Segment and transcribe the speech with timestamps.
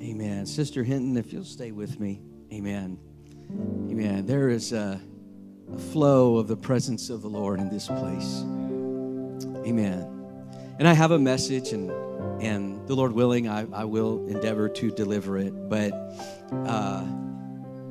[0.00, 0.46] Amen.
[0.46, 2.20] Sister Hinton, if you'll stay with me.
[2.52, 2.98] Amen.
[3.90, 4.26] Amen.
[4.26, 5.00] There is a,
[5.72, 8.42] a flow of the presence of the Lord in this place.
[9.66, 10.12] Amen.
[10.78, 11.90] And I have a message, and
[12.40, 15.68] and the Lord willing, I, I will endeavor to deliver it.
[15.68, 15.92] But
[16.52, 17.04] uh,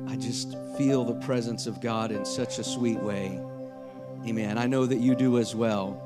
[0.08, 3.40] I just feel the presence of God in such a sweet way.
[4.26, 4.56] Amen.
[4.58, 6.02] I know that you do as well.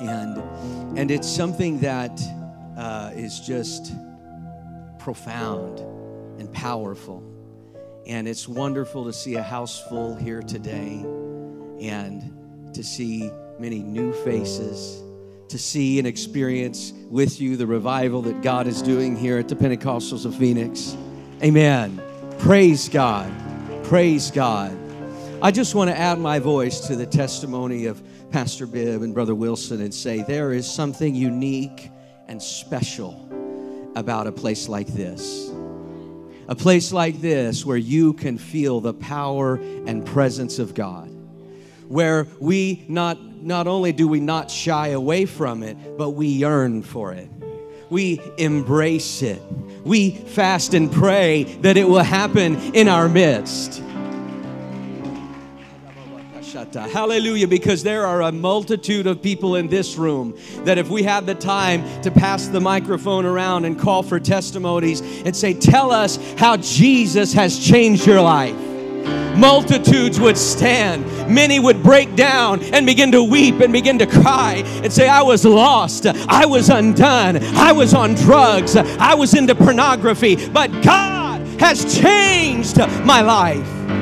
[0.00, 2.20] And and it's something that
[2.76, 3.92] uh, is just
[5.02, 5.80] profound
[6.40, 7.22] and powerful.
[8.06, 11.04] And it's wonderful to see a house full here today
[11.80, 15.02] and to see many new faces,
[15.48, 19.56] to see and experience with you the revival that God is doing here at the
[19.56, 20.96] Pentecostals of Phoenix.
[21.42, 22.00] Amen.
[22.38, 23.32] Praise God.
[23.84, 24.76] Praise God.
[25.42, 29.34] I just want to add my voice to the testimony of Pastor Bibb and Brother
[29.34, 31.90] Wilson and say there is something unique
[32.28, 33.21] and special
[33.94, 35.50] about a place like this.
[36.48, 39.54] A place like this where you can feel the power
[39.86, 41.08] and presence of God.
[41.88, 46.82] Where we not not only do we not shy away from it, but we yearn
[46.82, 47.28] for it.
[47.90, 49.42] We embrace it.
[49.84, 53.82] We fast and pray that it will happen in our midst.
[56.80, 61.26] Hallelujah, because there are a multitude of people in this room that if we had
[61.26, 66.18] the time to pass the microphone around and call for testimonies and say, Tell us
[66.38, 68.56] how Jesus has changed your life.
[69.36, 71.06] Multitudes would stand.
[71.28, 75.22] Many would break down and begin to weep and begin to cry and say, I
[75.22, 76.06] was lost.
[76.06, 77.38] I was undone.
[77.56, 78.76] I was on drugs.
[78.76, 80.48] I was into pornography.
[80.48, 84.01] But God has changed my life.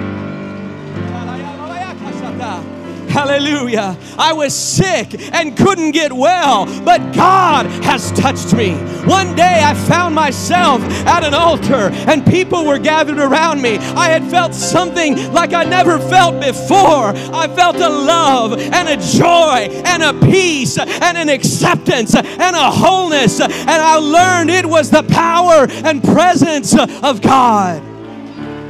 [3.10, 3.98] Hallelujah.
[4.16, 8.74] I was sick and couldn't get well, but God has touched me.
[9.04, 13.78] One day I found myself at an altar and people were gathered around me.
[13.78, 17.12] I had felt something like I never felt before.
[17.34, 22.70] I felt a love and a joy and a peace and an acceptance and a
[22.70, 23.40] wholeness.
[23.40, 27.82] And I learned it was the power and presence of God.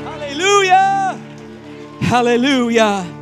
[0.02, 1.20] Hallelujah.
[2.00, 3.19] Hallelujah.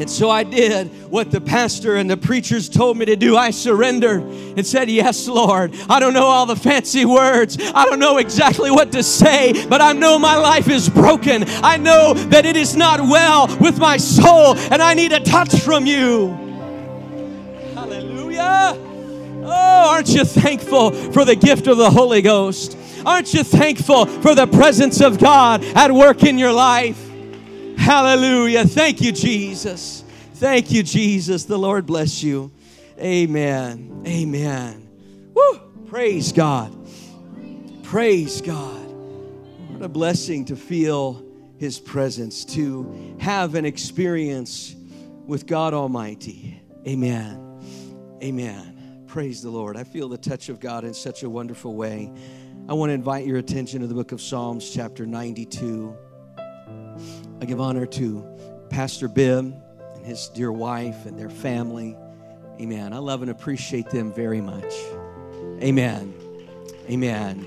[0.00, 3.36] And so I did what the pastor and the preachers told me to do.
[3.36, 5.74] I surrendered and said, Yes, Lord.
[5.90, 7.58] I don't know all the fancy words.
[7.74, 11.44] I don't know exactly what to say, but I know my life is broken.
[11.62, 15.60] I know that it is not well with my soul, and I need a touch
[15.60, 16.28] from you.
[17.74, 18.72] Hallelujah.
[19.44, 22.78] Oh, aren't you thankful for the gift of the Holy Ghost?
[23.04, 27.09] Aren't you thankful for the presence of God at work in your life?
[27.80, 28.66] Hallelujah.
[28.66, 30.04] Thank you, Jesus.
[30.34, 31.46] Thank you, Jesus.
[31.46, 32.52] The Lord bless you.
[32.98, 34.02] Amen.
[34.06, 34.86] Amen.
[35.32, 35.58] Woo.
[35.86, 36.76] Praise God.
[37.82, 38.86] Praise God.
[39.70, 41.24] What a blessing to feel
[41.56, 44.76] His presence, to have an experience
[45.26, 46.60] with God Almighty.
[46.86, 48.18] Amen.
[48.22, 49.04] Amen.
[49.06, 49.78] Praise the Lord.
[49.78, 52.12] I feel the touch of God in such a wonderful way.
[52.68, 55.96] I want to invite your attention to the book of Psalms, chapter 92.
[57.40, 58.24] I give honor to
[58.68, 59.54] Pastor Bibb
[59.94, 61.96] and his dear wife and their family.
[62.60, 62.92] Amen.
[62.92, 64.74] I love and appreciate them very much.
[65.62, 66.14] Amen.
[66.90, 67.46] Amen.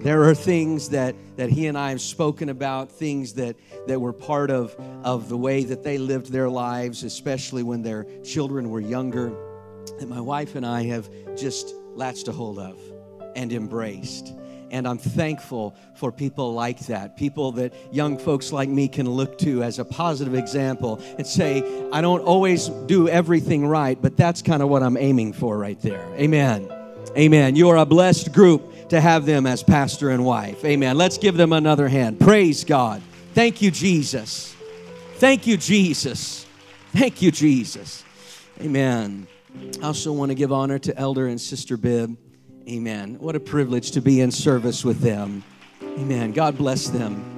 [0.00, 3.54] There are things that, that he and I have spoken about, things that,
[3.86, 4.74] that were part of,
[5.04, 9.32] of the way that they lived their lives, especially when their children were younger,
[10.00, 12.76] that my wife and I have just latched a hold of
[13.36, 14.32] and embraced.
[14.72, 19.36] And I'm thankful for people like that, people that young folks like me can look
[19.40, 21.62] to as a positive example and say,
[21.92, 25.78] I don't always do everything right, but that's kind of what I'm aiming for right
[25.82, 26.08] there.
[26.14, 26.72] Amen.
[27.16, 27.54] Amen.
[27.54, 30.64] You are a blessed group to have them as pastor and wife.
[30.64, 30.96] Amen.
[30.96, 32.18] Let's give them another hand.
[32.18, 33.02] Praise God.
[33.34, 34.54] Thank you, Jesus.
[35.16, 36.46] Thank you, Jesus.
[36.92, 38.04] Thank you, Jesus.
[38.58, 39.26] Amen.
[39.82, 42.16] I also want to give honor to Elder and Sister Bibb.
[42.68, 43.16] Amen.
[43.18, 45.42] What a privilege to be in service with them.
[45.82, 46.32] Amen.
[46.32, 47.30] God bless them.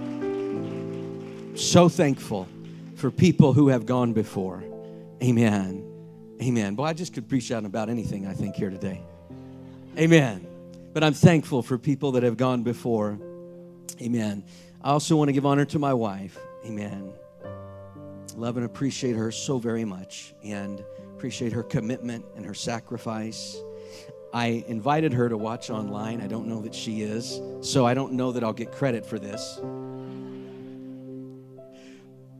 [1.56, 2.46] So thankful
[2.96, 4.62] for people who have gone before.
[5.22, 5.82] Amen.
[6.42, 6.74] Amen.
[6.74, 9.00] Boy, I just could preach out about anything, I think, here today.
[9.98, 10.46] Amen.
[10.92, 13.18] But I'm thankful for people that have gone before.
[14.00, 14.44] Amen.
[14.82, 16.36] I also want to give honor to my wife.
[16.66, 17.12] Amen.
[18.36, 20.84] Love and appreciate her so very much and
[21.14, 23.56] appreciate her commitment and her sacrifice.
[24.34, 26.20] I invited her to watch online.
[26.20, 29.16] I don't know that she is, so I don't know that I'll get credit for
[29.16, 29.60] this.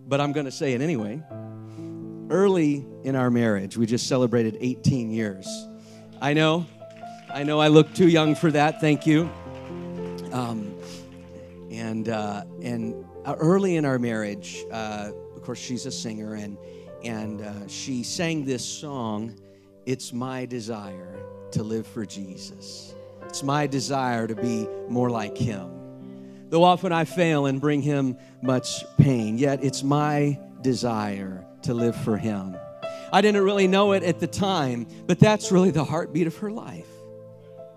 [0.09, 1.23] But I'm going to say it anyway.
[2.31, 5.47] Early in our marriage, we just celebrated 18 years.
[6.21, 6.67] I know,
[7.33, 8.81] I know I look too young for that.
[8.81, 9.31] Thank you.
[10.33, 10.77] Um,
[11.71, 16.59] and uh, and uh, early in our marriage, uh, of course, she's a singer, and
[17.05, 19.39] and uh, she sang this song.
[19.87, 21.14] It's my desire
[21.55, 22.95] to live for Jesus.
[23.27, 25.71] It's my desire to be more like Him.
[26.51, 31.97] Though often I fail and bring Him much pain, yet it's my desire to live
[31.97, 32.57] for Him.
[33.13, 36.51] I didn't really know it at the time, but that's really the heartbeat of her
[36.51, 36.89] life.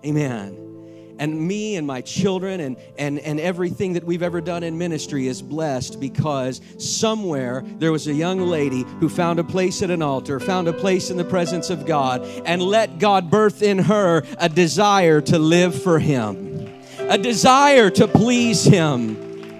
[0.04, 0.77] Amen
[1.18, 5.26] and me and my children and, and, and everything that we've ever done in ministry
[5.26, 10.02] is blessed because somewhere there was a young lady who found a place at an
[10.02, 14.22] altar, found a place in the presence of God, and let God birth in her
[14.38, 16.68] a desire to live for Him,
[16.98, 19.16] a desire to please Him.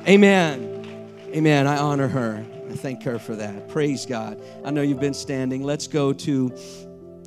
[0.07, 0.69] Amen.
[1.35, 1.67] Amen.
[1.67, 2.45] I honor her.
[2.71, 3.69] I thank her for that.
[3.69, 4.41] Praise God.
[4.65, 5.63] I know you've been standing.
[5.63, 6.55] Let's go to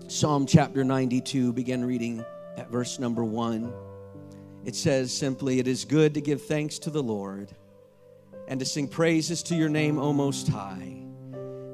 [0.07, 2.25] Psalm chapter 92, begin reading
[2.57, 3.90] at verse number 1.
[4.63, 7.51] It says simply, It is good to give thanks to the Lord
[8.47, 11.03] and to sing praises to your name, O Most High,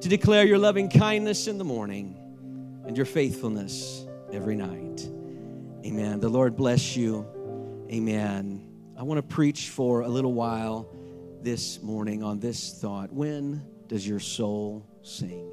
[0.02, 2.16] to declare your loving kindness in the morning
[2.86, 5.08] and your faithfulness every night.
[5.86, 6.20] Amen.
[6.20, 7.26] The Lord bless you.
[7.92, 8.68] Amen.
[8.98, 10.90] I want to preach for a little while
[11.42, 13.12] this morning on this thought.
[13.12, 15.52] When does your soul sing?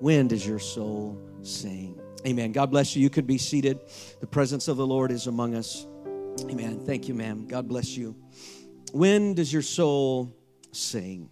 [0.00, 2.00] When does your soul sing?
[2.26, 2.52] Amen.
[2.52, 3.02] God bless you.
[3.02, 3.80] You could be seated.
[4.20, 5.86] The presence of the Lord is among us.
[6.40, 6.80] Amen.
[6.84, 7.46] Thank you, ma'am.
[7.46, 8.16] God bless you.
[8.92, 10.34] When does your soul
[10.72, 11.30] sing?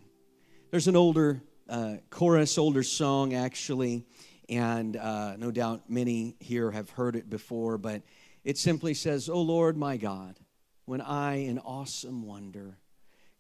[0.71, 4.05] There's an older uh, chorus, older song actually,
[4.49, 8.03] and uh, no doubt many here have heard it before, but
[8.45, 10.39] it simply says, O Lord my God,
[10.85, 12.79] when I in awesome wonder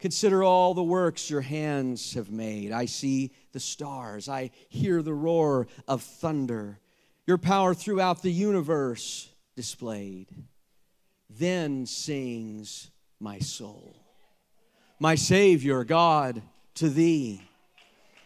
[0.00, 5.14] consider all the works your hands have made, I see the stars, I hear the
[5.14, 6.80] roar of thunder,
[7.26, 10.28] your power throughout the universe displayed.
[11.40, 13.96] Then sings my soul,
[14.98, 16.42] My Savior, God,
[16.75, 17.40] to thee.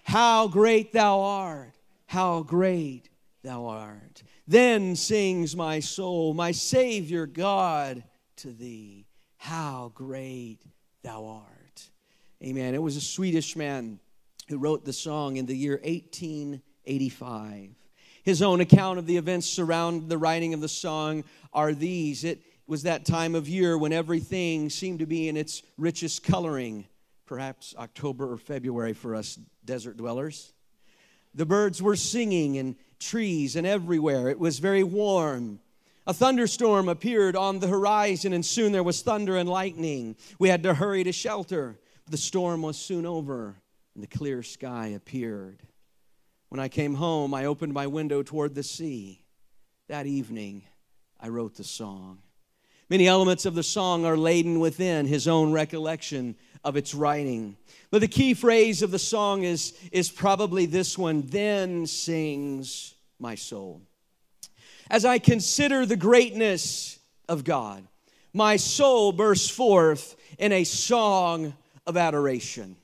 [0.02, 1.74] How great thou art!
[2.06, 3.08] How great
[3.44, 4.24] thou art!
[4.48, 8.02] Then sings my soul, My Savior, God,
[8.38, 9.06] to thee.
[9.36, 10.58] How great
[11.04, 11.90] thou art!
[12.42, 12.74] Amen.
[12.74, 14.00] It was a Swedish man
[14.48, 17.76] who wrote the song in the year 1885.
[18.24, 21.22] His own account of the events surrounding the writing of the song
[21.52, 22.24] are these.
[22.24, 26.86] It was that time of year when everything seemed to be in its richest coloring,
[27.26, 30.52] perhaps October or February for us desert dwellers.
[31.34, 34.28] The birds were singing in trees and everywhere.
[34.28, 35.60] It was very warm.
[36.06, 40.16] A thunderstorm appeared on the horizon, and soon there was thunder and lightning.
[40.38, 41.78] We had to hurry to shelter.
[42.08, 43.56] The storm was soon over,
[43.94, 45.62] and the clear sky appeared.
[46.50, 49.24] When I came home, I opened my window toward the sea.
[49.88, 50.62] That evening,
[51.18, 52.18] I wrote the song.
[52.90, 57.56] Many elements of the song are laden within his own recollection of its writing.
[57.90, 63.34] But the key phrase of the song is, is probably this one Then sings my
[63.34, 63.82] soul.
[64.90, 66.98] As I consider the greatness
[67.28, 67.86] of God,
[68.32, 71.54] my soul bursts forth in a song
[71.86, 72.76] of adoration.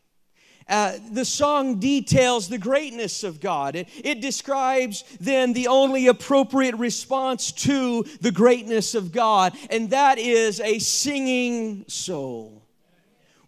[0.71, 3.75] Uh, the song details the greatness of God.
[3.75, 10.19] It, it describes then the only appropriate response to the greatness of God, and that
[10.19, 12.63] is a singing soul.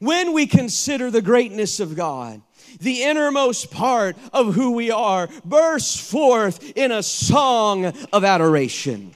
[0.01, 2.43] When we consider the greatness of God,
[2.81, 9.15] the innermost part of who we are bursts forth in a song of adoration.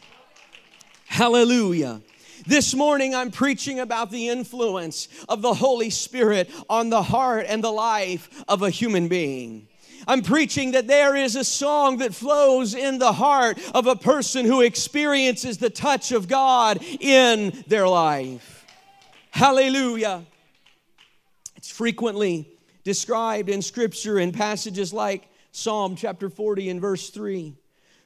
[1.07, 2.03] Hallelujah.
[2.47, 7.63] This morning, I'm preaching about the influence of the Holy Spirit on the heart and
[7.63, 9.67] the life of a human being.
[10.07, 14.45] I'm preaching that there is a song that flows in the heart of a person
[14.45, 18.65] who experiences the touch of God in their life.
[19.33, 20.25] Hallelujah.
[21.57, 22.49] It's frequently
[22.85, 27.57] described in Scripture in passages like Psalm chapter 40 and verse 3,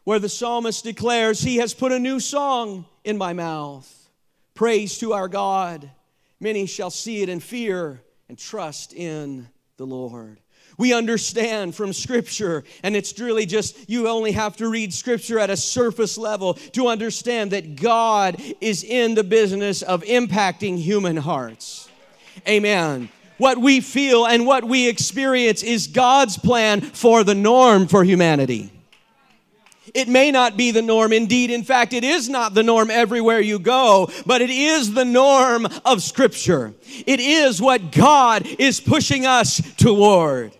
[0.04, 4.00] where the psalmist declares, He has put a new song in my mouth.
[4.61, 5.90] Praise to our God.
[6.38, 9.49] Many shall see it and fear and trust in
[9.79, 10.38] the Lord.
[10.76, 15.49] We understand from Scripture, and it's really just you only have to read Scripture at
[15.49, 21.88] a surface level to understand that God is in the business of impacting human hearts.
[22.47, 23.09] Amen.
[23.38, 28.71] What we feel and what we experience is God's plan for the norm for humanity.
[29.94, 31.12] It may not be the norm.
[31.12, 35.04] Indeed, in fact, it is not the norm everywhere you go, but it is the
[35.04, 36.75] norm of Scripture.
[37.06, 40.52] It is what God is pushing us toward.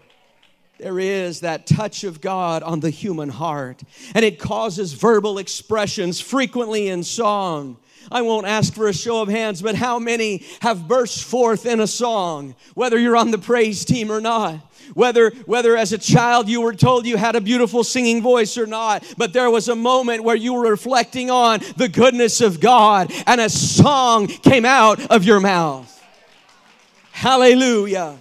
[0.79, 3.83] There is that touch of God on the human heart,
[4.15, 7.77] and it causes verbal expressions frequently in song.
[8.11, 11.81] I won't ask for a show of hands, but how many have burst forth in
[11.81, 14.61] a song, whether you're on the praise team or not?
[14.95, 18.67] Whether, whether as a child you were told you had a beautiful singing voice or
[18.67, 23.13] not, but there was a moment where you were reflecting on the goodness of God
[23.27, 25.87] and a song came out of your mouth.
[27.13, 28.19] Hallelujah.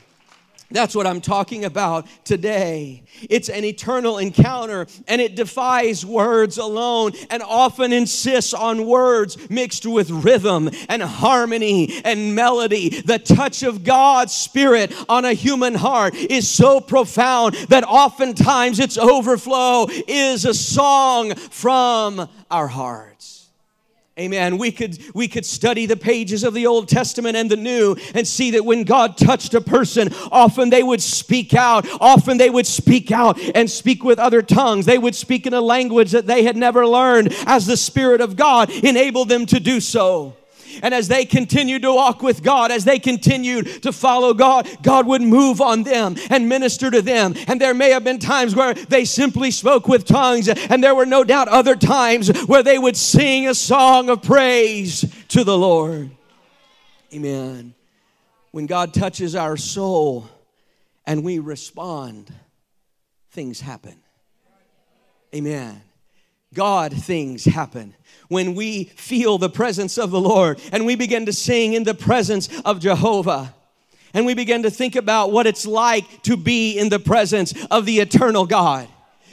[0.72, 3.04] That's what I'm talking about today.
[3.28, 9.88] It's an eternal encounter and it defies words alone and often insists on words mixed
[9.88, 13.02] with rhythm and harmony and melody.
[13.02, 18.98] The touch of God's Spirit on a human heart is so profound that oftentimes its
[18.98, 23.39] overflow is a song from our hearts.
[24.20, 24.58] Amen.
[24.58, 28.28] We could, we could study the pages of the Old Testament and the New and
[28.28, 31.88] see that when God touched a person, often they would speak out.
[32.02, 34.86] Often they would speak out and speak with other tongues.
[34.86, 38.36] They would speak in a language that they had never learned as the Spirit of
[38.36, 40.36] God enabled them to do so.
[40.82, 45.08] And as they continued to walk with God, as they continued to follow God, God
[45.08, 47.36] would move on them and minister to them.
[47.48, 51.06] And there may have been times where they simply spoke with tongues, and there were
[51.06, 56.12] no doubt other times where they would sing a song of praise to the Lord.
[57.14, 57.74] Amen.
[58.52, 60.28] When God touches our soul
[61.06, 62.32] and we respond,
[63.32, 63.96] things happen.
[65.34, 65.82] Amen.
[66.54, 67.94] God things happen
[68.30, 71.94] when we feel the presence of the Lord and we begin to sing in the
[71.94, 73.54] presence of Jehovah.
[74.14, 77.86] And we begin to think about what it's like to be in the presence of
[77.86, 78.88] the eternal God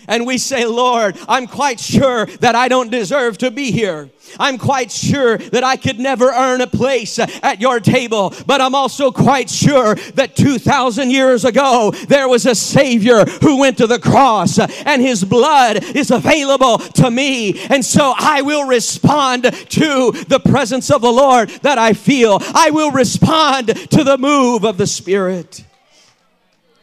[0.08, 4.10] and we say, Lord, I'm quite sure that I don't deserve to be here.
[4.38, 8.74] I'm quite sure that I could never earn a place at your table, but I'm
[8.74, 13.98] also quite sure that 2,000 years ago there was a Savior who went to the
[13.98, 17.60] cross and his blood is available to me.
[17.68, 22.38] And so I will respond to the presence of the Lord that I feel.
[22.54, 25.64] I will respond to the move of the Spirit.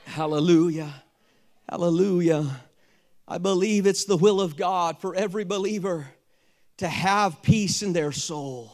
[0.05, 1.03] Hallelujah.
[1.67, 2.62] Hallelujah.
[3.33, 6.05] I believe it's the will of God for every believer
[6.77, 8.71] to have peace in their soul,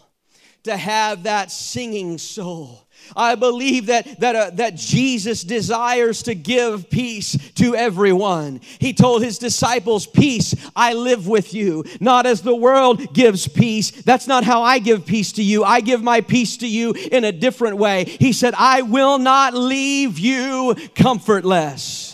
[0.63, 2.85] to have that singing soul.
[3.15, 8.59] I believe that, that, uh, that Jesus desires to give peace to everyone.
[8.79, 13.91] He told his disciples, Peace I live with you, not as the world gives peace.
[13.91, 15.63] That's not how I give peace to you.
[15.63, 18.03] I give my peace to you in a different way.
[18.03, 22.08] He said, I will not leave you comfortless.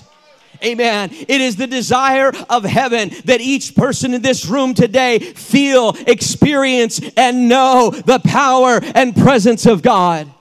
[0.65, 1.11] Amen.
[1.11, 6.99] It is the desire of heaven that each person in this room today feel, experience,
[7.15, 10.31] and know the power and presence of God.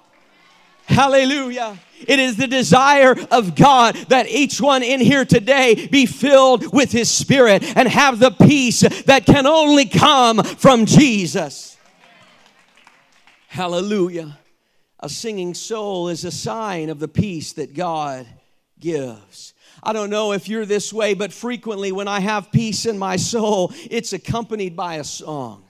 [0.86, 1.78] Hallelujah.
[2.06, 6.92] It is the desire of God that each one in here today be filled with
[6.92, 11.76] His Spirit and have the peace that can only come from Jesus.
[13.48, 14.38] Hallelujah.
[15.00, 18.26] A singing soul is a sign of the peace that God
[18.78, 19.53] gives.
[19.84, 23.16] I don't know if you're this way, but frequently when I have peace in my
[23.16, 25.64] soul, it's accompanied by a song.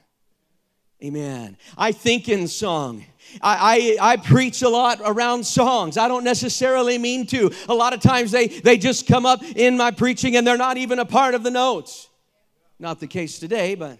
[1.02, 1.58] Amen.
[1.76, 3.04] I think in song.
[3.42, 5.98] I, I, I, preach a lot around songs.
[5.98, 7.50] I don't necessarily mean to.
[7.68, 10.76] A lot of times they, they just come up in my preaching and they're not
[10.76, 12.08] even a part of the notes.
[12.78, 13.98] Not the case today, but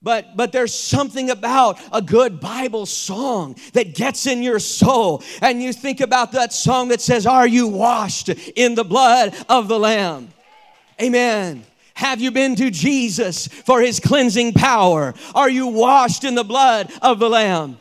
[0.00, 5.22] but, but there's something about a good Bible song that gets in your soul.
[5.42, 9.66] And you think about that song that says, Are you washed in the blood of
[9.66, 10.28] the Lamb?
[11.02, 11.64] Amen.
[11.94, 15.14] Have you been to Jesus for his cleansing power?
[15.34, 17.78] Are you washed in the blood of the Lamb?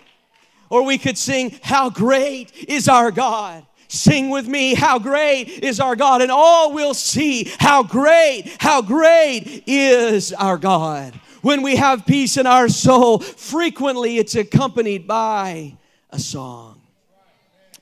[0.72, 3.64] Or we could sing, How great is our God!
[3.90, 6.24] Sing with me, How great is our God!
[6.24, 11.14] And all will see how great, how great is our God
[11.48, 15.77] when we have peace in our soul, frequently it's accompanied by
[16.10, 16.82] a song.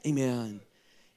[0.06, 0.62] Amen.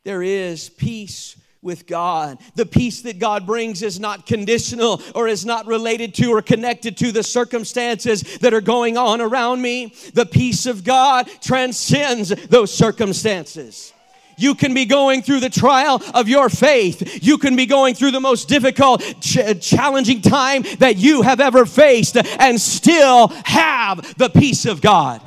[0.05, 2.39] There is peace with God.
[2.55, 6.97] The peace that God brings is not conditional or is not related to or connected
[6.97, 9.93] to the circumstances that are going on around me.
[10.15, 13.93] The peace of God transcends those circumstances.
[14.39, 17.23] You can be going through the trial of your faith.
[17.23, 21.41] You can be going through the most difficult, ch- uh, challenging time that you have
[21.41, 25.21] ever faced and still have the peace of God.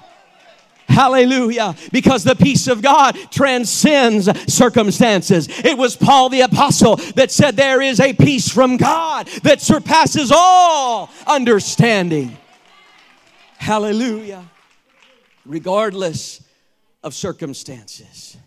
[0.88, 1.76] Hallelujah.
[1.92, 5.48] Because the peace of God transcends circumstances.
[5.50, 10.32] It was Paul the apostle that said there is a peace from God that surpasses
[10.36, 12.38] all understanding.
[13.58, 14.44] Hallelujah.
[15.46, 16.44] Regardless
[17.04, 18.38] of circumstances.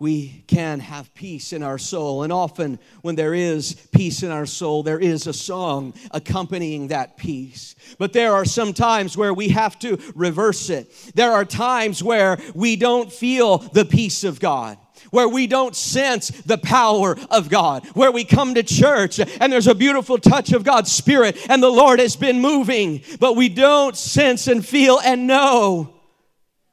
[0.00, 2.24] We can have peace in our soul.
[2.24, 7.16] And often, when there is peace in our soul, there is a song accompanying that
[7.16, 7.76] peace.
[7.98, 10.92] But there are some times where we have to reverse it.
[11.14, 14.78] There are times where we don't feel the peace of God
[15.10, 19.68] where we don't sense the power of God, where we come to church and there's
[19.68, 23.96] a beautiful touch of God's Spirit and the Lord has been moving, but we don't
[23.96, 25.94] sense and feel and know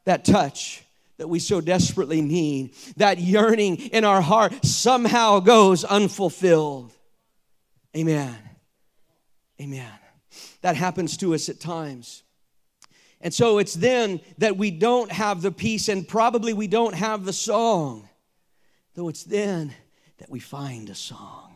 [0.06, 0.81] that touch
[1.22, 2.74] that we so desperately need.
[2.96, 6.92] That yearning in our heart somehow goes unfulfilled.
[7.96, 8.36] Amen.
[9.60, 9.92] Amen.
[10.62, 12.24] That happens to us at times.
[13.20, 17.24] And so it's then that we don't have the peace and probably we don't have
[17.24, 18.08] the song.
[18.96, 19.72] Though it's then
[20.18, 21.54] that we find a song.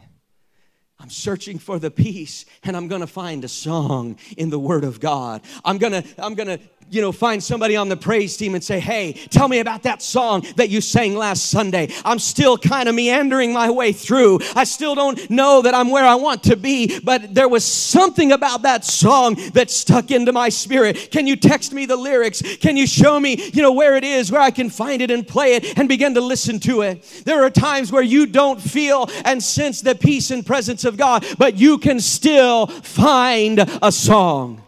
[1.00, 4.84] I'm searching for the peace and I'm going to find a song in the word
[4.84, 5.42] of God.
[5.64, 8.62] I'm going to I'm going to you know, find somebody on the praise team and
[8.62, 11.88] say, Hey, tell me about that song that you sang last Sunday.
[12.04, 14.40] I'm still kind of meandering my way through.
[14.54, 18.32] I still don't know that I'm where I want to be, but there was something
[18.32, 21.10] about that song that stuck into my spirit.
[21.10, 22.42] Can you text me the lyrics?
[22.58, 25.26] Can you show me, you know, where it is, where I can find it and
[25.26, 27.22] play it and begin to listen to it?
[27.24, 31.24] There are times where you don't feel and sense the peace and presence of God,
[31.38, 34.65] but you can still find a song.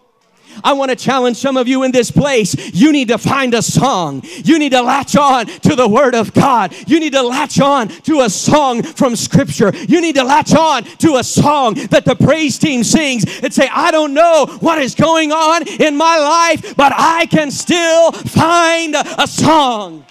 [0.65, 2.55] I want to challenge some of you in this place.
[2.75, 4.23] You need to find a song.
[4.45, 6.75] You need to latch on to the Word of God.
[6.87, 9.73] You need to latch on to a song from Scripture.
[9.75, 13.69] You need to latch on to a song that the praise team sings and say,
[13.73, 18.95] I don't know what is going on in my life, but I can still find
[18.95, 20.05] a song.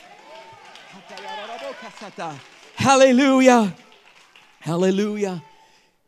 [2.75, 3.75] Hallelujah.
[4.60, 5.42] Hallelujah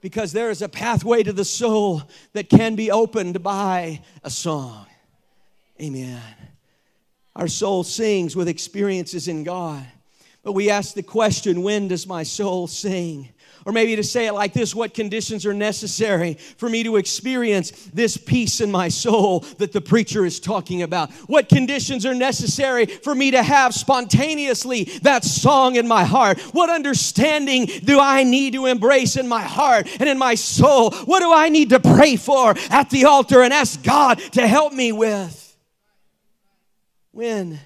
[0.01, 2.03] because there is a pathway to the soul
[2.33, 4.85] that can be opened by a song.
[5.81, 6.21] Amen.
[7.35, 9.85] Our soul sings with experiences in God.
[10.43, 13.29] But we ask the question when does my soul sing?
[13.69, 17.69] Or maybe to say it like this what conditions are necessary for me to experience
[17.93, 21.11] this peace in my soul that the preacher is talking about?
[21.27, 26.39] What conditions are necessary for me to have spontaneously that song in my heart?
[26.51, 30.89] What understanding do I need to embrace in my heart and in my soul?
[31.05, 34.73] What do I need to pray for at the altar and ask God to help
[34.73, 35.55] me with?
[37.11, 37.59] When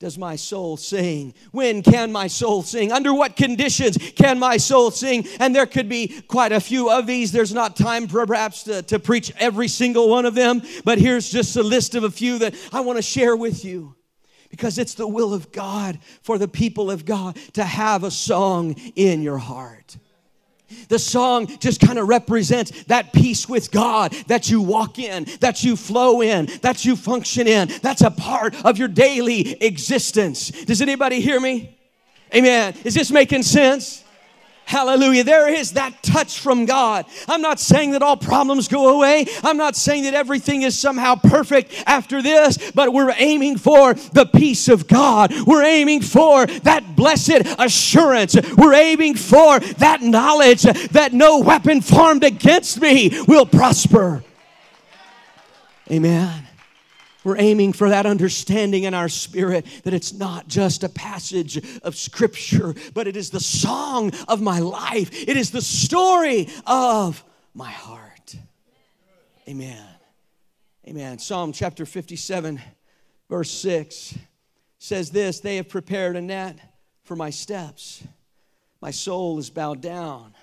[0.00, 1.34] does my soul sing?
[1.52, 2.90] When can my soul sing?
[2.90, 5.28] Under what conditions can my soul sing?
[5.38, 7.32] And there could be quite a few of these.
[7.32, 11.54] There's not time perhaps to, to preach every single one of them, but here's just
[11.56, 13.94] a list of a few that I want to share with you
[14.48, 18.74] because it's the will of God for the people of God to have a song
[18.96, 19.98] in your heart.
[20.88, 25.62] The song just kind of represents that peace with God that you walk in, that
[25.62, 27.68] you flow in, that you function in.
[27.82, 30.50] That's a part of your daily existence.
[30.50, 31.76] Does anybody hear me?
[32.34, 32.74] Amen.
[32.84, 34.04] Is this making sense?
[34.70, 35.24] Hallelujah.
[35.24, 37.04] There is that touch from God.
[37.26, 39.26] I'm not saying that all problems go away.
[39.42, 44.26] I'm not saying that everything is somehow perfect after this, but we're aiming for the
[44.26, 45.32] peace of God.
[45.44, 48.36] We're aiming for that blessed assurance.
[48.56, 54.22] We're aiming for that knowledge that no weapon formed against me will prosper.
[55.90, 56.46] Amen.
[57.22, 61.96] We're aiming for that understanding in our spirit that it's not just a passage of
[61.96, 65.10] scripture, but it is the song of my life.
[65.28, 67.22] It is the story of
[67.54, 68.36] my heart.
[69.48, 69.86] Amen.
[70.88, 71.18] Amen.
[71.18, 72.60] Psalm chapter 57,
[73.28, 74.18] verse 6
[74.78, 76.58] says this They have prepared a net
[77.04, 78.02] for my steps.
[78.80, 80.34] My soul is bowed down.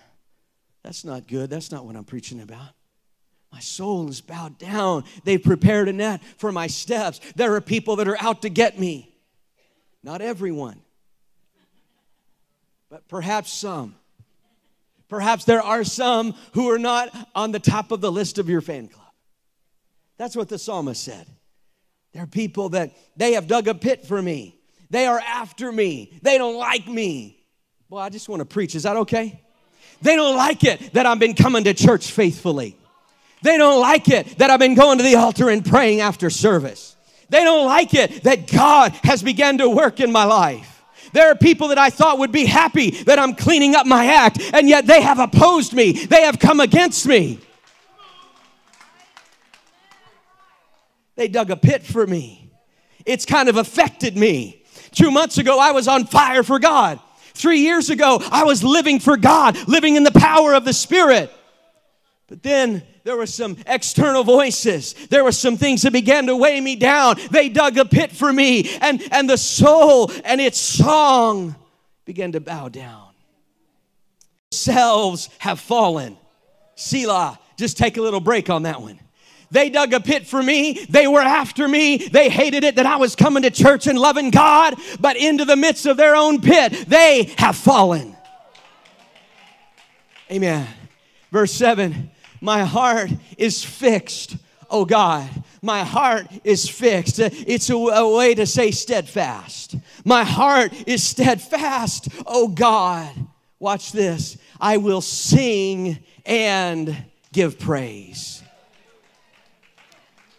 [0.84, 1.50] That's not good.
[1.50, 2.77] That's not what I'm preaching about.
[3.52, 5.04] My soul is bowed down.
[5.24, 7.20] They've prepared a net for my steps.
[7.36, 9.14] There are people that are out to get me.
[10.04, 10.80] Not everyone,
[12.90, 13.96] but perhaps some.
[15.10, 18.62] Perhaps there are some who are not on the top of the list of your
[18.62, 19.08] fan club.
[20.18, 21.28] That's what the psalmist said.
[22.14, 24.60] There are people that they have dug a pit for me.
[24.90, 26.18] They are after me.
[26.22, 27.46] They don't like me.
[27.90, 28.76] Well, I just want to preach.
[28.76, 29.42] Is that okay?
[30.02, 32.78] They don't like it that I've been coming to church faithfully.
[33.42, 36.96] They don't like it that I've been going to the altar and praying after service.
[37.30, 40.82] They don't like it that God has begun to work in my life.
[41.14, 44.42] There are people that I thought would be happy that I'm cleaning up my act,
[44.54, 45.92] and yet they have opposed me.
[45.94, 47.40] They have come against me.
[51.16, 52.52] They dug a pit for me.
[53.06, 54.64] It's kind of affected me.
[54.92, 57.00] Two months ago, I was on fire for God.
[57.34, 61.32] Three years ago, I was living for God, living in the power of the Spirit.
[62.28, 64.94] But then there were some external voices.
[65.08, 67.16] There were some things that began to weigh me down.
[67.32, 71.56] They dug a pit for me, and, and the soul and its song
[72.04, 73.08] began to bow down.
[74.52, 76.18] Selves have fallen.
[76.76, 79.00] Selah, just take a little break on that one.
[79.52, 80.86] They dug a pit for me.
[80.90, 82.10] They were after me.
[82.10, 85.56] They hated it that I was coming to church and loving God, but into the
[85.56, 88.18] midst of their own pit, they have fallen.
[90.30, 90.68] Amen.
[91.32, 94.38] Verse 7 My heart is fixed,
[94.70, 95.30] oh God.
[95.62, 97.20] My heart is fixed.
[97.20, 99.76] It's a, a way to say steadfast.
[100.06, 103.14] My heart is steadfast, oh God.
[103.60, 104.38] Watch this.
[104.60, 106.96] I will sing and
[107.32, 108.44] give praise.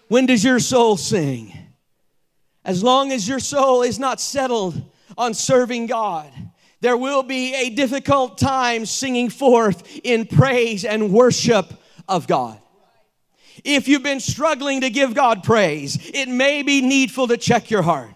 [0.09, 1.53] When does your soul sing?
[2.65, 4.81] As long as your soul is not settled
[5.17, 6.31] on serving God,
[6.81, 11.73] there will be a difficult time singing forth in praise and worship
[12.09, 12.59] of God.
[13.65, 17.83] If you've been struggling to give God praise, it may be needful to check your
[17.83, 18.11] heart.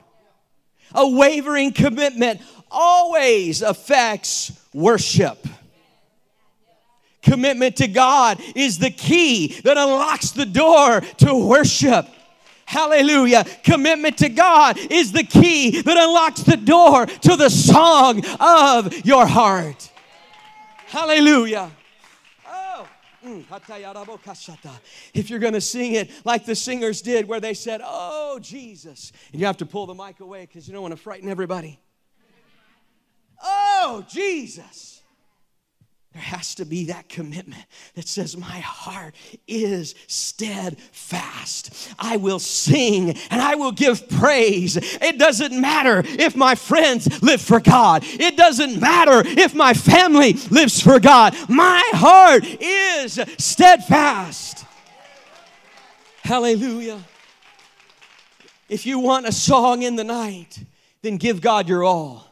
[0.95, 5.47] A wavering commitment always affects worship.
[7.23, 12.09] Commitment to God is the key that unlocks the door to worship.
[12.65, 13.45] Hallelujah.
[13.65, 19.27] Commitment to God is the key that unlocks the door to the song of your
[19.27, 19.91] heart.
[20.87, 21.71] Hallelujah.
[23.25, 23.45] Mm,
[25.15, 29.13] if you're going to sing it like the singers did, where they said, Oh, Jesus,
[29.33, 31.81] and you have to pull the mic away because you don't want to frighten everybody.
[33.43, 34.92] Oh, Jesus.
[36.13, 39.15] There has to be that commitment that says, My heart
[39.49, 41.95] is steadfast.
[41.99, 44.77] I will sing and I will give praise.
[44.77, 50.35] It doesn't matter if my friends live for God, it doesn't matter if my family
[50.51, 51.35] lives for God.
[51.49, 54.67] My heart is steadfast.
[56.23, 57.03] Hallelujah.
[58.69, 60.59] If you want a song in the night,
[61.01, 62.32] then give God your all.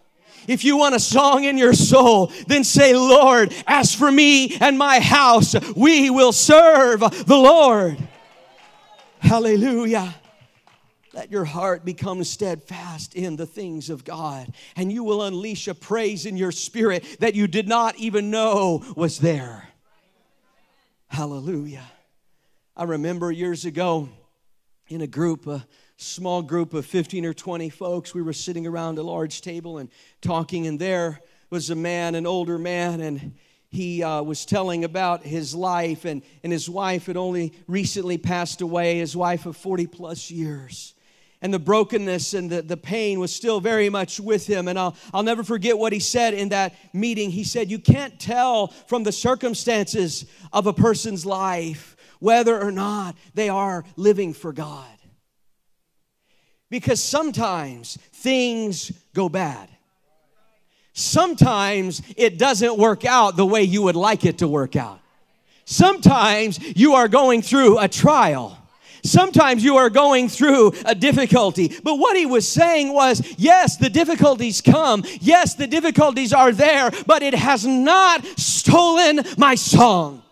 [0.51, 4.77] If you want a song in your soul, then say, Lord, as for me and
[4.77, 7.97] my house, we will serve the Lord.
[9.21, 10.13] Hallelujah.
[11.15, 15.75] Let your heart become steadfast in the things of God, and you will unleash a
[15.75, 19.69] praise in your spirit that you did not even know was there.
[21.07, 21.89] Hallelujah.
[22.77, 24.09] I remember years ago
[24.89, 25.61] in a group, uh,
[26.01, 28.15] small group of 15 or 20 folks.
[28.15, 29.91] We were sitting around a large table and
[30.23, 33.35] talking, and there was a man, an older man, and
[33.69, 38.63] he uh, was telling about his life, and, and his wife had only recently passed
[38.63, 40.95] away, his wife of 40 plus years.
[41.43, 44.69] And the brokenness and the, the pain was still very much with him.
[44.69, 47.31] And I'll, I'll never forget what he said in that meeting.
[47.31, 53.17] He said, You can't tell from the circumstances of a person's life whether or not
[53.33, 55.00] they are living for God.
[56.71, 59.69] Because sometimes things go bad.
[60.93, 65.01] Sometimes it doesn't work out the way you would like it to work out.
[65.65, 68.57] Sometimes you are going through a trial.
[69.03, 71.75] Sometimes you are going through a difficulty.
[71.83, 75.05] But what he was saying was yes, the difficulties come.
[75.21, 80.23] Yes, the difficulties are there, but it has not stolen my song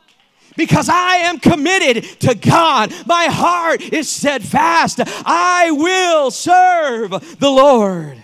[0.59, 2.93] because I am committed to God.
[3.07, 5.01] My heart is steadfast.
[5.25, 8.19] I will serve the Lord.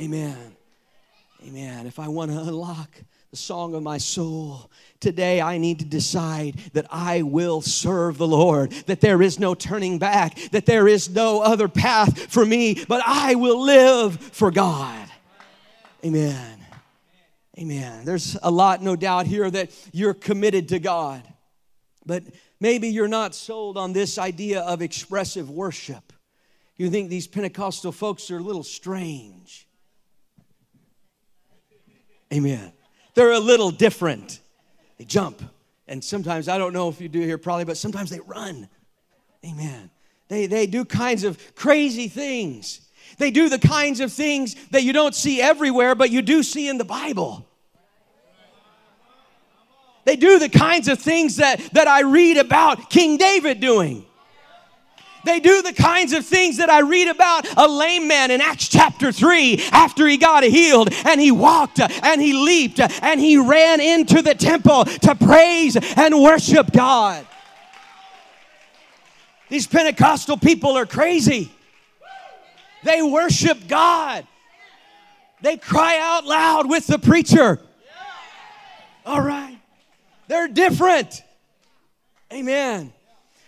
[0.00, 0.56] Amen.
[1.46, 1.86] Amen.
[1.86, 2.90] If I want to unlock
[3.30, 8.26] the song of my soul, today I need to decide that I will serve the
[8.26, 12.82] Lord, that there is no turning back, that there is no other path for me,
[12.88, 15.08] but I will live for God.
[16.04, 16.63] Amen.
[17.58, 18.04] Amen.
[18.04, 21.22] There's a lot, no doubt, here that you're committed to God.
[22.04, 22.24] But
[22.60, 26.12] maybe you're not sold on this idea of expressive worship.
[26.76, 29.68] You think these Pentecostal folks are a little strange.
[32.32, 32.72] Amen.
[33.14, 34.40] They're a little different.
[34.98, 35.40] They jump.
[35.86, 38.68] And sometimes, I don't know if you do here probably, but sometimes they run.
[39.44, 39.90] Amen.
[40.28, 42.80] They, they do kinds of crazy things.
[43.18, 46.68] They do the kinds of things that you don't see everywhere, but you do see
[46.68, 47.46] in the Bible.
[50.04, 54.04] They do the kinds of things that, that I read about King David doing.
[55.24, 58.68] They do the kinds of things that I read about a lame man in Acts
[58.68, 63.80] chapter 3 after he got healed and he walked and he leaped and he ran
[63.80, 67.26] into the temple to praise and worship God.
[69.48, 71.50] These Pentecostal people are crazy.
[72.84, 74.26] They worship God.
[75.40, 77.60] They cry out loud with the preacher.
[79.04, 79.58] All right.
[80.28, 81.22] They're different.
[82.32, 82.92] Amen.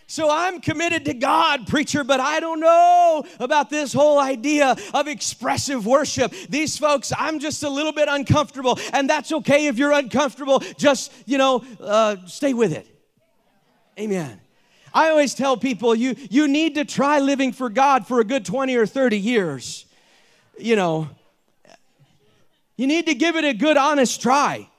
[0.09, 5.09] So I'm committed to God, preacher, but I don't know about this whole idea of
[5.09, 6.33] expressive worship.
[6.49, 10.61] These folks, I'm just a little bit uncomfortable, and that's okay if you're uncomfortable.
[10.79, 12.87] Just, you know, uh, stay with it.
[13.99, 14.41] Amen.
[14.97, 18.47] I always tell people you, you need to try living for God for a good
[18.47, 19.85] 20 or 30 years.
[20.59, 21.11] You know,
[22.79, 24.71] you need to give it a good, honest try.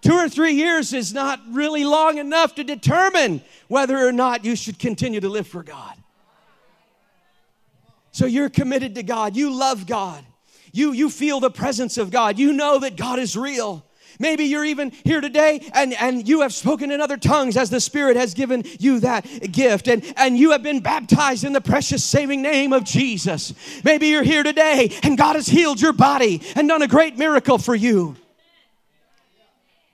[0.00, 4.56] Two or three years is not really long enough to determine whether or not you
[4.56, 5.94] should continue to live for God.
[8.12, 9.36] So you're committed to God.
[9.36, 10.24] You love God.
[10.72, 12.38] You, you feel the presence of God.
[12.38, 13.84] You know that God is real.
[14.18, 17.80] Maybe you're even here today and, and you have spoken in other tongues as the
[17.80, 19.22] Spirit has given you that
[19.52, 23.52] gift, and, and you have been baptized in the precious saving name of Jesus.
[23.84, 27.58] Maybe you're here today and God has healed your body and done a great miracle
[27.58, 28.16] for you.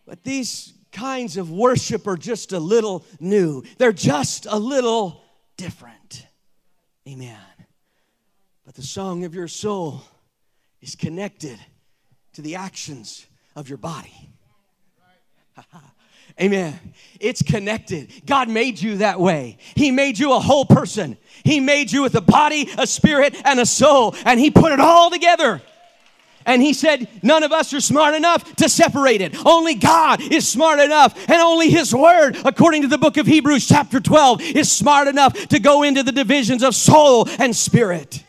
[0.06, 5.22] But these kinds of worship are just a little new, they're just a little
[5.56, 6.26] different.
[7.08, 7.36] Amen.
[8.64, 10.02] But the song of your soul
[10.80, 11.58] is connected
[12.34, 14.14] to the actions of your body.
[16.40, 16.78] Amen.
[17.18, 18.10] It's connected.
[18.24, 19.58] God made you that way.
[19.74, 21.16] He made you a whole person.
[21.44, 24.80] He made you with a body, a spirit, and a soul, and He put it
[24.80, 25.60] all together.
[26.46, 29.36] And he said, None of us are smart enough to separate it.
[29.44, 33.68] Only God is smart enough, and only His Word, according to the book of Hebrews,
[33.68, 38.24] chapter 12, is smart enough to go into the divisions of soul and spirit.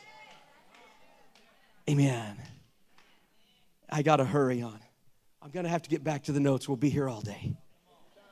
[1.89, 2.37] Amen.
[3.89, 4.80] I got to hurry on.
[5.51, 6.69] I'm going to have to get back to the notes.
[6.69, 7.51] We'll be here all day.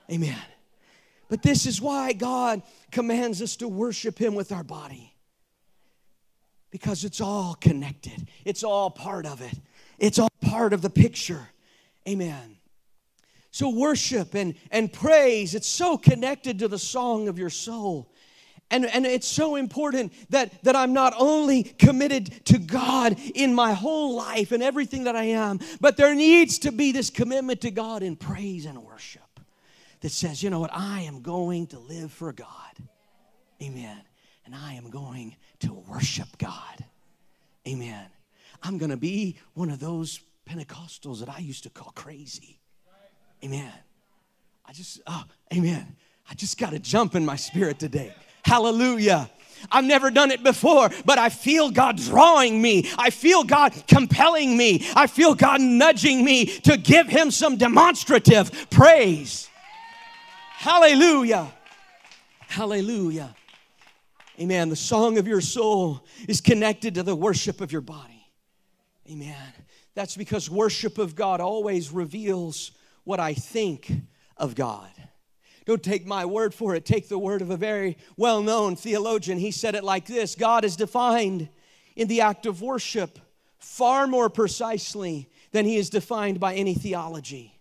[0.09, 0.39] Amen.
[1.27, 2.61] But this is why God
[2.93, 5.13] commands us to worship Him with our body
[6.71, 9.53] because it's all connected, it's all part of it.
[9.97, 11.49] It's all part of the picture.
[12.07, 12.55] Amen.
[13.51, 18.13] So, worship and, and praise, it's so connected to the song of your soul.
[18.71, 23.73] And, and it's so important that, that I'm not only committed to God in my
[23.73, 27.71] whole life and everything that I am, but there needs to be this commitment to
[27.71, 29.23] God in praise and worship
[30.01, 32.47] that says, you know what, I am going to live for God.
[33.61, 34.01] Amen.
[34.45, 36.85] And I am going to worship God.
[37.67, 38.05] Amen.
[38.63, 42.59] I'm going to be one of those Pentecostals that I used to call crazy.
[43.43, 43.71] Amen.
[44.65, 45.95] I just, oh, amen.
[46.29, 48.13] I just got to jump in my spirit today.
[48.43, 49.29] Hallelujah.
[49.71, 52.89] I've never done it before, but I feel God drawing me.
[52.97, 54.87] I feel God compelling me.
[54.95, 59.49] I feel God nudging me to give Him some demonstrative praise.
[60.53, 61.51] Hallelujah.
[62.39, 63.35] Hallelujah.
[64.39, 64.69] Amen.
[64.69, 68.25] The song of your soul is connected to the worship of your body.
[69.09, 69.35] Amen.
[69.95, 72.71] That's because worship of God always reveals
[73.03, 73.91] what I think
[74.37, 74.89] of God.
[75.69, 76.83] Don't take my word for it.
[76.83, 79.37] Take the word of a very well known theologian.
[79.37, 81.47] He said it like this God is defined
[81.95, 83.19] in the act of worship
[83.59, 87.53] far more precisely than he is defined by any theology.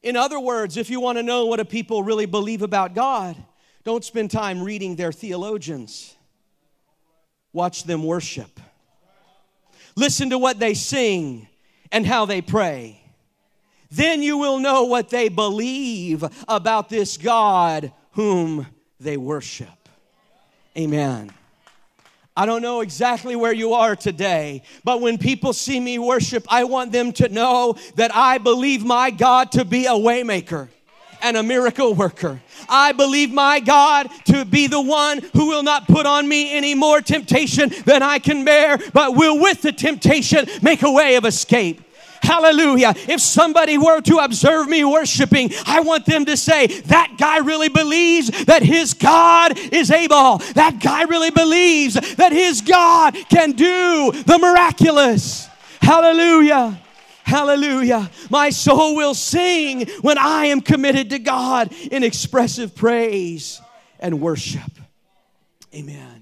[0.00, 3.36] In other words, if you want to know what a people really believe about God,
[3.82, 6.14] don't spend time reading their theologians,
[7.52, 8.60] watch them worship.
[9.96, 11.48] Listen to what they sing
[11.90, 13.02] and how they pray.
[13.90, 18.66] Then you will know what they believe about this God whom
[19.00, 19.88] they worship.
[20.76, 21.32] Amen.
[22.36, 26.64] I don't know exactly where you are today, but when people see me worship, I
[26.64, 30.68] want them to know that I believe my God to be a waymaker
[31.20, 32.40] and a miracle worker.
[32.68, 36.76] I believe my God to be the one who will not put on me any
[36.76, 41.24] more temptation than I can bear, but will with the temptation make a way of
[41.24, 41.82] escape.
[42.28, 42.92] Hallelujah.
[43.08, 47.70] If somebody were to observe me worshiping, I want them to say, That guy really
[47.70, 50.36] believes that his God is able.
[50.52, 55.48] That guy really believes that his God can do the miraculous.
[55.80, 56.78] Hallelujah.
[57.24, 58.10] Hallelujah.
[58.28, 63.58] My soul will sing when I am committed to God in expressive praise
[64.00, 64.70] and worship.
[65.74, 66.17] Amen.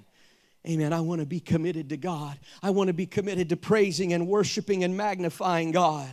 [0.68, 0.92] Amen.
[0.92, 2.38] I want to be committed to God.
[2.62, 6.12] I want to be committed to praising and worshiping and magnifying God.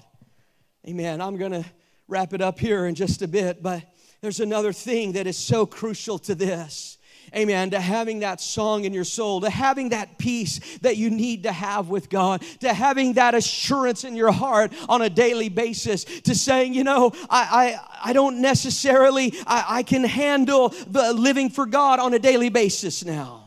[0.88, 1.22] Amen.
[1.22, 1.66] I'm going to
[2.08, 3.84] wrap it up here in just a bit, but
[4.22, 6.98] there's another thing that is so crucial to this
[7.36, 11.44] amen, to having that song in your soul, to having that peace that you need
[11.44, 16.04] to have with God, to having that assurance in your heart on a daily basis,
[16.04, 21.50] to saying, you know, I, I, I don't necessarily, I, I can handle the living
[21.50, 23.43] for God on a daily basis now.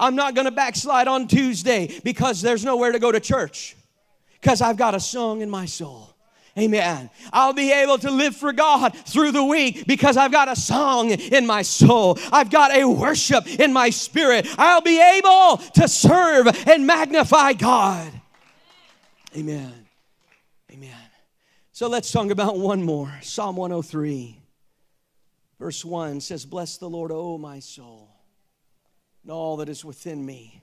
[0.00, 3.76] I'm not going to backslide on Tuesday because there's nowhere to go to church
[4.40, 6.10] because I've got a song in my soul.
[6.58, 7.10] Amen.
[7.32, 11.10] I'll be able to live for God through the week because I've got a song
[11.10, 12.18] in my soul.
[12.32, 14.48] I've got a worship in my spirit.
[14.58, 18.10] I'll be able to serve and magnify God.
[19.36, 19.86] Amen.
[20.72, 20.90] Amen.
[21.72, 23.12] So let's talk about one more.
[23.22, 24.36] Psalm 103,
[25.58, 28.09] verse 1 says, Bless the Lord, O my soul,
[29.22, 30.62] and all that is within me.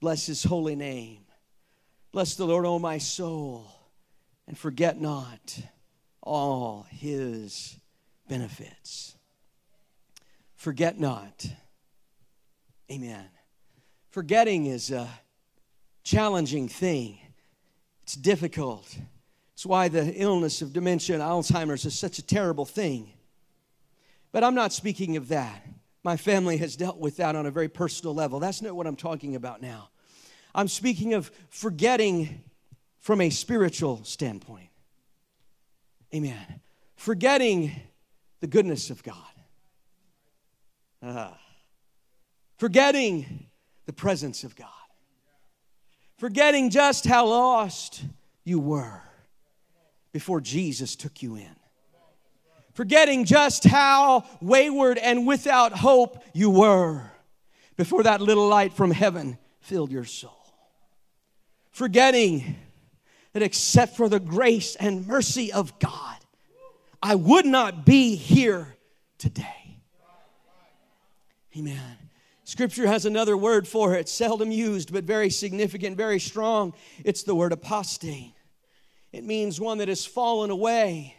[0.00, 1.20] Bless his holy name.
[2.12, 3.74] Bless the Lord, O my soul
[4.46, 5.58] and forget not
[6.22, 7.78] all his
[8.28, 9.16] benefits.
[10.54, 11.46] Forget not.
[12.90, 13.26] Amen.
[14.10, 15.08] Forgetting is a
[16.02, 17.18] challenging thing,
[18.02, 18.96] it's difficult.
[19.54, 23.12] It's why the illness of dementia and Alzheimer's is such a terrible thing.
[24.32, 25.64] But I'm not speaking of that.
[26.04, 28.38] My family has dealt with that on a very personal level.
[28.38, 29.88] That's not what I'm talking about now.
[30.54, 32.42] I'm speaking of forgetting
[33.00, 34.68] from a spiritual standpoint.
[36.14, 36.60] Amen.
[36.94, 37.72] Forgetting
[38.40, 39.16] the goodness of God.
[41.02, 41.30] Uh,
[42.58, 43.46] forgetting
[43.86, 44.68] the presence of God.
[46.18, 48.04] Forgetting just how lost
[48.44, 49.02] you were
[50.12, 51.56] before Jesus took you in.
[52.74, 57.10] Forgetting just how wayward and without hope you were
[57.76, 60.32] before that little light from heaven filled your soul.
[61.70, 62.56] Forgetting
[63.32, 66.16] that except for the grace and mercy of God,
[67.02, 68.76] I would not be here
[69.18, 69.80] today.
[71.56, 71.98] Amen.
[72.42, 76.74] Scripture has another word for it, seldom used, but very significant, very strong.
[77.04, 78.34] It's the word apostate.
[79.12, 81.16] It means one that has fallen away,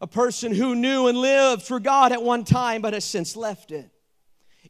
[0.00, 3.70] a person who knew and lived for God at one time, but has since left
[3.70, 3.90] it.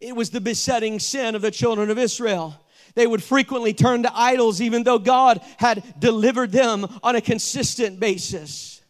[0.01, 2.59] It was the besetting sin of the children of Israel.
[2.95, 8.01] They would frequently turn to idols, even though God had delivered them on a consistent
[8.01, 8.81] basis.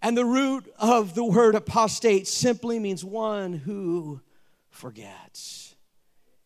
[0.00, 4.20] And the root of the word apostate simply means one who
[4.70, 5.74] forgets.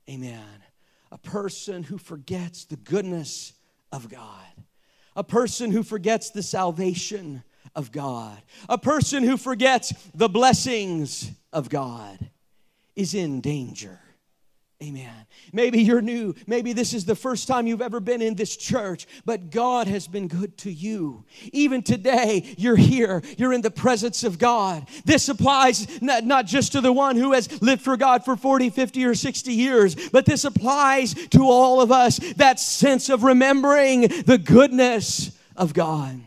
[0.08, 0.62] Amen.
[1.10, 3.52] A person who forgets the goodness
[3.90, 4.46] of God,
[5.16, 7.42] a person who forgets the salvation
[7.78, 12.18] of God, a person who forgets the blessings of God
[12.96, 14.00] is in danger.
[14.82, 15.26] Amen.
[15.52, 16.34] Maybe you're new.
[16.46, 20.08] Maybe this is the first time you've ever been in this church, but God has
[20.08, 21.24] been good to you.
[21.52, 23.22] Even today, you're here.
[23.36, 24.88] You're in the presence of God.
[25.04, 28.70] This applies not, not just to the one who has lived for God for 40,
[28.70, 32.18] 50, or 60 years, but this applies to all of us.
[32.34, 36.20] That sense of remembering the goodness of God,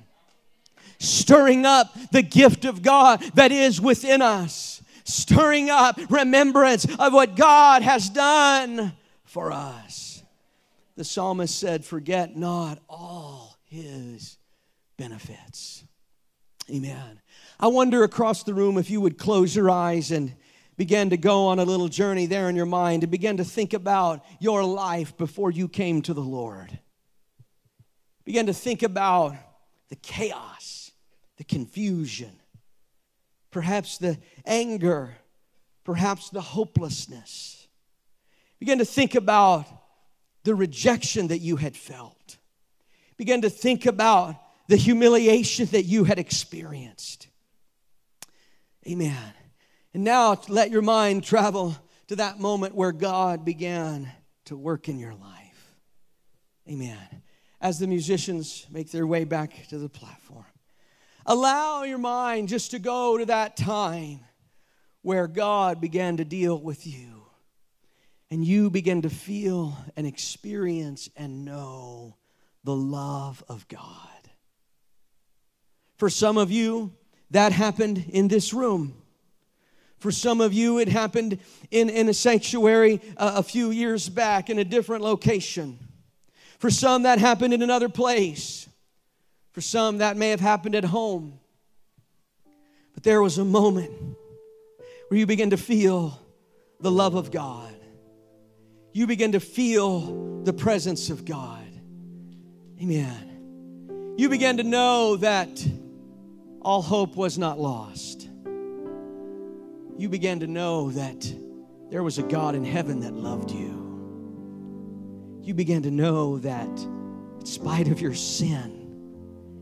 [1.01, 7.35] stirring up the gift of God that is within us stirring up remembrance of what
[7.35, 8.93] God has done
[9.25, 10.23] for us.
[10.95, 14.37] The psalmist said, Forget not all his
[14.97, 15.83] benefits.
[16.69, 17.19] Amen.
[17.59, 20.33] I wonder across the room if you would close your eyes and
[20.77, 23.73] begin to go on a little journey there in your mind and begin to think
[23.73, 26.79] about your life before you came to the Lord.
[28.25, 29.35] Begin to think about
[29.89, 30.80] the chaos,
[31.41, 32.29] the confusion,
[33.49, 35.15] perhaps the anger,
[35.83, 37.67] perhaps the hopelessness.
[38.59, 39.65] Begin to think about
[40.43, 42.37] the rejection that you had felt.
[43.17, 44.35] Begin to think about
[44.67, 47.27] the humiliation that you had experienced.
[48.87, 49.33] Amen.
[49.95, 51.75] And now let your mind travel
[52.09, 54.11] to that moment where God began
[54.45, 55.73] to work in your life.
[56.69, 57.23] Amen.
[57.59, 60.45] As the musicians make their way back to the platform.
[61.25, 64.21] Allow your mind just to go to that time
[65.01, 67.23] where God began to deal with you.
[68.29, 72.15] And you begin to feel and experience and know
[72.63, 74.07] the love of God.
[75.97, 76.93] For some of you,
[77.31, 79.01] that happened in this room.
[79.99, 81.37] For some of you, it happened
[81.69, 85.77] in, in a sanctuary uh, a few years back in a different location.
[86.59, 88.67] For some, that happened in another place.
[89.51, 91.39] For some, that may have happened at home.
[92.93, 93.91] But there was a moment
[95.07, 96.19] where you begin to feel
[96.79, 97.73] the love of God.
[98.93, 101.67] You begin to feel the presence of God.
[102.81, 104.15] Amen.
[104.17, 105.65] You began to know that
[106.61, 108.27] all hope was not lost.
[109.97, 111.33] You began to know that
[111.89, 113.81] there was a God in heaven that loved you.
[115.43, 116.69] You began to know that
[117.39, 118.80] in spite of your sin,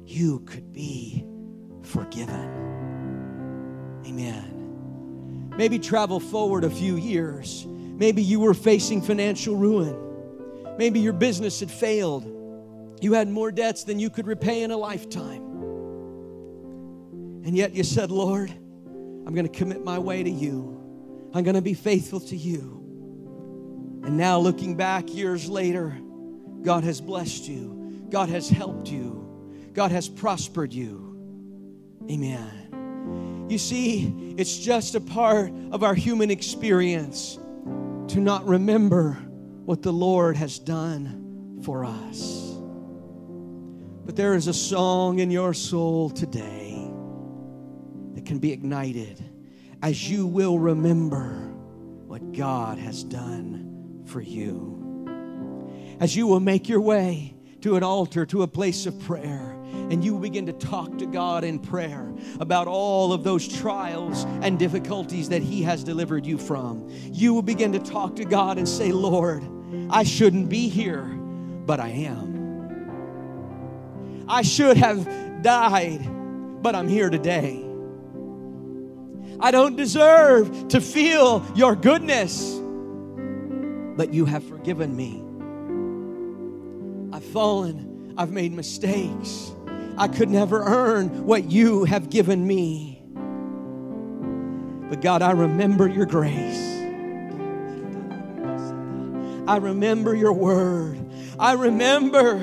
[0.10, 1.24] you could be
[1.84, 4.02] forgiven.
[4.06, 5.52] Amen.
[5.56, 7.66] Maybe travel forward a few years.
[7.68, 10.76] Maybe you were facing financial ruin.
[10.78, 12.24] Maybe your business had failed.
[13.02, 15.44] You had more debts than you could repay in a lifetime.
[17.46, 21.30] And yet you said, Lord, I'm going to commit my way to you.
[21.34, 22.78] I'm going to be faithful to you.
[24.04, 25.98] And now, looking back years later,
[26.62, 29.29] God has blessed you, God has helped you,
[29.80, 31.16] God has prospered you.
[32.12, 33.48] Amen.
[33.50, 37.40] You see, it's just a part of our human experience
[38.10, 39.14] to not remember
[39.64, 42.58] what the Lord has done for us.
[44.06, 46.92] But there is a song in your soul today
[48.16, 49.24] that can be ignited
[49.82, 51.54] as you will remember
[52.06, 55.08] what God has done for you.
[56.02, 59.56] As you will make your way to an altar, to a place of prayer,
[59.90, 64.60] and you begin to talk to God in prayer about all of those trials and
[64.60, 66.88] difficulties that He has delivered you from.
[67.12, 69.44] You will begin to talk to God and say, Lord,
[69.90, 72.40] I shouldn't be here, but I am.
[74.28, 77.66] I should have died, but I'm here today.
[79.40, 82.60] I don't deserve to feel your goodness,
[83.96, 85.24] but you have forgiven me.
[87.16, 89.52] I've fallen, I've made mistakes.
[90.00, 93.04] I could never earn what you have given me.
[94.90, 96.68] But God, I remember your grace.
[99.46, 101.06] I remember your word.
[101.38, 102.38] I remember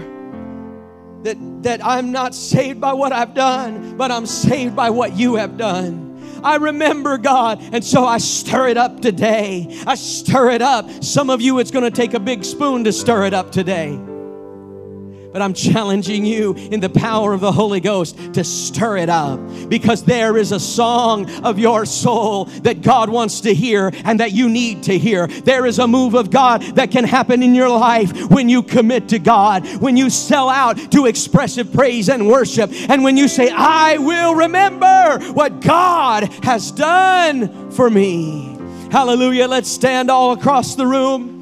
[1.23, 5.37] that, that I'm not saved by what I've done, but I'm saved by what you
[5.37, 6.05] have done.
[6.45, 9.83] I remember God, and so I stir it up today.
[9.87, 11.03] I stir it up.
[11.03, 13.99] Some of you, it's going to take a big spoon to stir it up today.
[15.37, 19.39] But I'm challenging you in the power of the Holy Ghost to stir it up
[19.69, 24.33] because there is a song of your soul that God wants to hear and that
[24.33, 25.27] you need to hear.
[25.27, 29.11] There is a move of God that can happen in your life when you commit
[29.11, 33.51] to God, when you sell out to expressive praise and worship, and when you say,
[33.51, 38.57] I will remember what God has done for me.
[38.91, 39.49] Hallelujah.
[39.49, 41.36] Let's stand all across the room.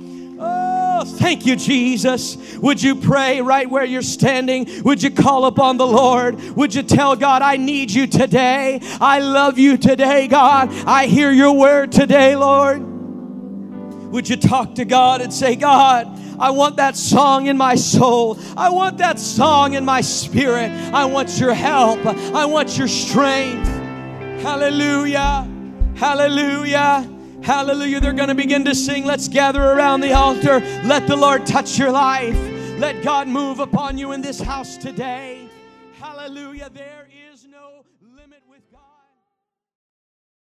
[1.02, 2.36] Thank you, Jesus.
[2.56, 4.82] Would you pray right where you're standing?
[4.84, 6.40] Would you call upon the Lord?
[6.56, 8.80] Would you tell God, I need you today?
[9.00, 10.70] I love you today, God.
[10.86, 12.82] I hear your word today, Lord.
[14.12, 16.06] Would you talk to God and say, God,
[16.38, 18.38] I want that song in my soul.
[18.56, 20.70] I want that song in my spirit.
[20.92, 22.04] I want your help.
[22.06, 23.66] I want your strength.
[24.42, 25.50] Hallelujah.
[25.96, 27.13] Hallelujah.
[27.44, 28.00] Hallelujah.
[28.00, 29.04] They're going to begin to sing.
[29.04, 30.60] Let's gather around the altar.
[30.82, 32.38] Let the Lord touch your life.
[32.78, 35.50] Let God move upon you in this house today.
[36.00, 36.70] Hallelujah.
[36.72, 37.03] There